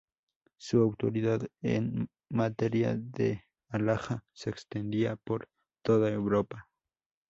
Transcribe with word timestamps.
Su 0.57 0.79
autoridad 0.81 1.47
en 1.61 2.09
materia 2.27 2.95
de 2.97 3.43
halajá 3.69 4.23
se 4.33 4.49
extendía 4.49 5.15
por 5.15 5.47
toda 5.83 6.09
Europa. 6.09 6.67